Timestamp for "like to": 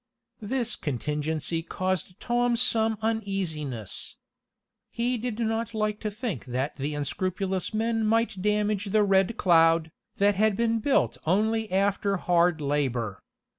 5.75-6.09